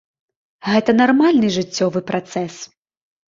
[0.69, 2.55] Гэта нармальны жыццёвы працэс.